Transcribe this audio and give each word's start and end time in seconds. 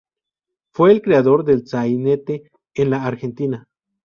Fue 0.73 0.91
el 0.93 1.03
creador 1.03 1.43
del 1.45 1.67
sainete 1.67 2.49
en 2.73 2.89
la 2.89 3.05
Argentina. 3.05 3.67